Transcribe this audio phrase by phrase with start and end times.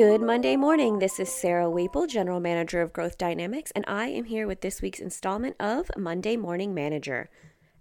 [0.00, 0.98] Good Monday morning.
[0.98, 4.80] This is Sarah Waple, General Manager of Growth Dynamics, and I am here with this
[4.80, 7.28] week's installment of Monday Morning Manager.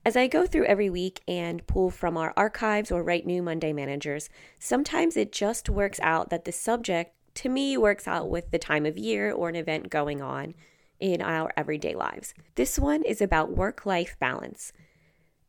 [0.03, 3.71] As I go through every week and pull from our archives or write new Monday
[3.71, 4.29] managers,
[4.59, 8.85] sometimes it just works out that the subject to me works out with the time
[8.85, 10.55] of year or an event going on
[10.99, 12.33] in our everyday lives.
[12.55, 14.73] This one is about work life balance.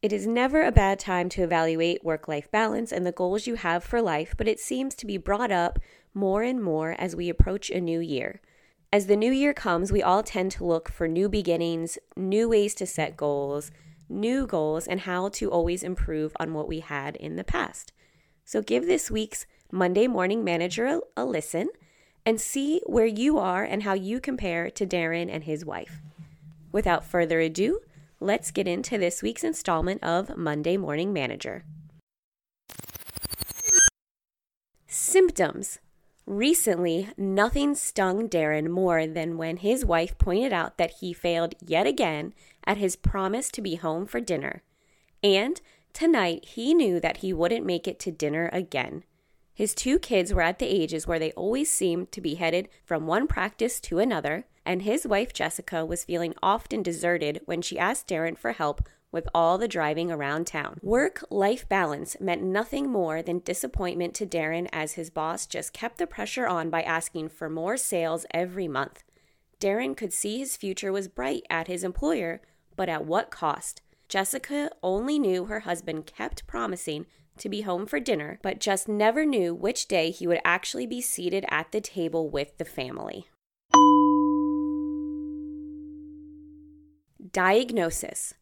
[0.03, 3.56] It is never a bad time to evaluate work life balance and the goals you
[3.56, 5.79] have for life, but it seems to be brought up
[6.15, 8.41] more and more as we approach a new year.
[8.91, 12.75] As the new year comes, we all tend to look for new beginnings, new ways
[12.77, 13.70] to set goals,
[14.09, 17.92] new goals, and how to always improve on what we had in the past.
[18.47, 21.69] So give this week's Monday Morning Manager a, a listen
[22.25, 26.01] and see where you are and how you compare to Darren and his wife.
[26.73, 27.80] Without further ado,
[28.20, 31.65] let's get into this week's installment of Monday Morning Manager.
[34.86, 35.78] Symptoms.
[36.27, 41.86] Recently, nothing stung Darren more than when his wife pointed out that he failed yet
[41.86, 44.62] again at his promise to be home for dinner.
[45.25, 45.61] And
[45.92, 49.02] tonight, he knew that he wouldn't make it to dinner again.
[49.55, 53.06] His two kids were at the ages where they always seemed to be headed from
[53.06, 58.08] one practice to another, and his wife Jessica was feeling often deserted when she asked
[58.08, 60.78] Darren for help with all the driving around town.
[60.83, 65.98] Work life balance meant nothing more than disappointment to Darren as his boss just kept
[65.98, 69.02] the pressure on by asking for more sales every month.
[69.61, 72.41] Darren could see his future was bright at his employer,
[72.77, 73.83] but at what cost?
[74.08, 77.06] Jessica only knew her husband kept promising
[77.39, 81.00] to be home for dinner, but just never knew which day he would actually be
[81.00, 83.28] seated at the table with the family.
[87.33, 88.33] Diagnosis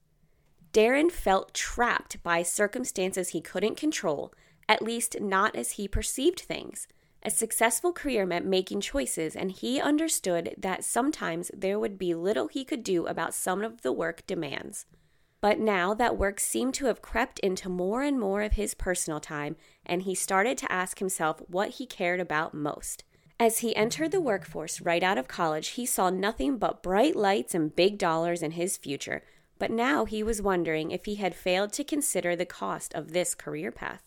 [0.73, 4.33] Darren felt trapped by circumstances he couldn't control,
[4.69, 6.87] at least not as he perceived things.
[7.25, 12.47] A successful career meant making choices, and he understood that sometimes there would be little
[12.47, 14.87] he could do about some of the work demands.
[15.41, 19.19] But now that work seemed to have crept into more and more of his personal
[19.19, 23.03] time, and he started to ask himself what he cared about most.
[23.41, 27.55] As he entered the workforce right out of college, he saw nothing but bright lights
[27.55, 29.23] and big dollars in his future.
[29.61, 33.37] But now he was wondering if he had failed to consider the cost of this
[33.37, 34.03] career path.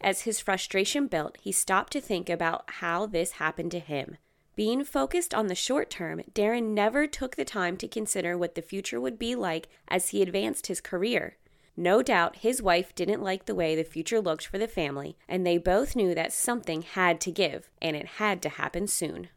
[0.00, 4.18] As his frustration built, he stopped to think about how this happened to him.
[4.54, 8.62] Being focused on the short term, Darren never took the time to consider what the
[8.62, 11.36] future would be like as he advanced his career.
[11.80, 15.46] No doubt his wife didn't like the way the future looked for the family, and
[15.46, 19.30] they both knew that something had to give, and it had to happen soon.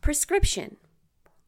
[0.00, 0.78] Prescription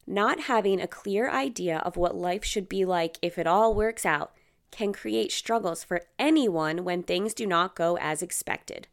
[0.05, 4.05] Not having a clear idea of what life should be like if it all works
[4.05, 4.33] out
[4.69, 8.87] can create struggles for anyone when things do not go as expected.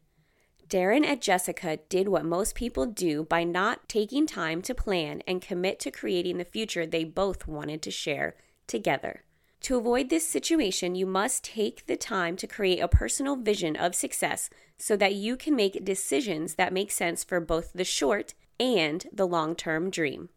[0.67, 5.41] Darren and Jessica did what most people do by not taking time to plan and
[5.41, 8.35] commit to creating the future they both wanted to share
[8.65, 9.23] together.
[9.61, 13.95] To avoid this situation, you must take the time to create a personal vision of
[13.95, 19.05] success so that you can make decisions that make sense for both the short and
[19.11, 20.29] the long term dream.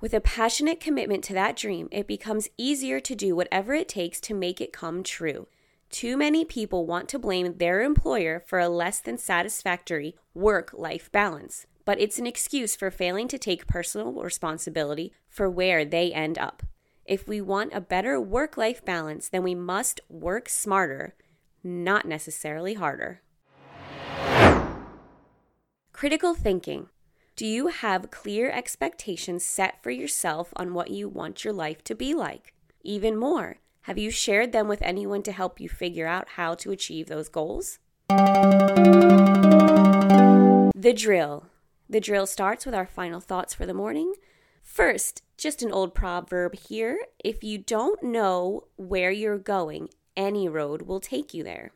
[0.00, 4.20] With a passionate commitment to that dream, it becomes easier to do whatever it takes
[4.22, 5.46] to make it come true.
[5.90, 11.10] Too many people want to blame their employer for a less than satisfactory work life
[11.12, 16.38] balance, but it's an excuse for failing to take personal responsibility for where they end
[16.38, 16.62] up.
[17.04, 21.14] If we want a better work life balance, then we must work smarter,
[21.62, 23.20] not necessarily harder.
[25.92, 26.88] Critical thinking.
[27.36, 31.94] Do you have clear expectations set for yourself on what you want your life to
[31.94, 32.54] be like?
[32.82, 36.70] Even more, have you shared them with anyone to help you figure out how to
[36.70, 37.78] achieve those goals?
[40.74, 41.48] The drill.
[41.90, 44.14] The drill starts with our final thoughts for the morning.
[44.62, 50.82] First, just an old proverb here if you don't know where you're going, any road
[50.82, 51.72] will take you there.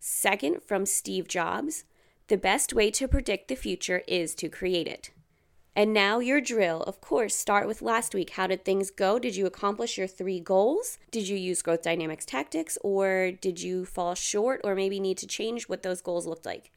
[0.00, 1.84] Second, from Steve Jobs,
[2.26, 5.12] the best way to predict the future is to create it.
[5.74, 6.82] And now your drill.
[6.82, 8.30] Of course, start with last week.
[8.30, 9.18] How did things go?
[9.18, 10.98] Did you accomplish your three goals?
[11.10, 15.26] Did you use growth dynamics tactics or did you fall short or maybe need to
[15.26, 16.70] change what those goals looked like?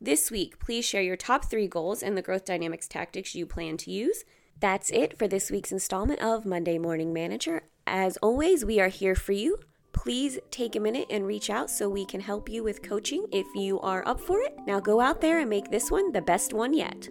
[0.00, 3.76] This week, please share your top three goals and the growth dynamics tactics you plan
[3.76, 4.24] to use.
[4.58, 7.62] That's it for this week's installment of Monday Morning Manager.
[7.86, 9.60] As always, we are here for you.
[9.92, 13.46] Please take a minute and reach out so we can help you with coaching if
[13.54, 14.56] you are up for it.
[14.66, 17.08] Now go out there and make this one the best one yet.